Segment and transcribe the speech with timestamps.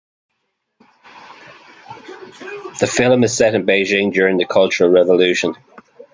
[2.79, 5.55] The film is set in Beijing during the Cultural Revolution.